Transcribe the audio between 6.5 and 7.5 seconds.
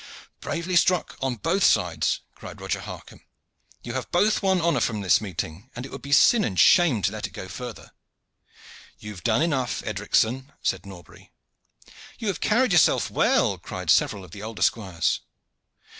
shame to let it go